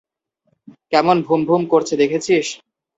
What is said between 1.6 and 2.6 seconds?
করছে দেখেছিস?